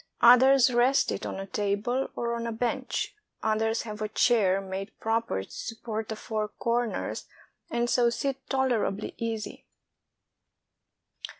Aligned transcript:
Others 0.21 0.73
rest 0.73 1.11
it 1.11 1.27
on 1.27 1.39
a 1.39 1.45
table 1.45 2.09
or 2.15 2.33
on 2.33 2.47
a 2.47 2.51
bench; 2.51 3.13
others 3.43 3.83
have 3.83 4.01
a 4.01 4.07
chair 4.09 4.59
made 4.59 4.99
proper 4.99 5.43
to 5.43 5.51
support 5.51 6.09
the 6.09 6.15
four 6.15 6.47
corners, 6.47 7.27
and 7.69 7.87
so 7.87 8.09
sit 8.09 8.49
tolerably 8.49 9.13
easy. 9.17 9.67